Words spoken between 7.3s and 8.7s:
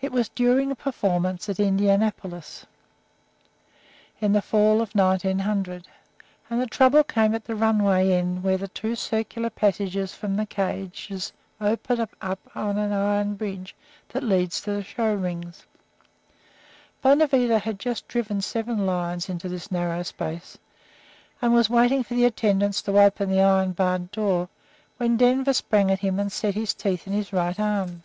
at the runway end where the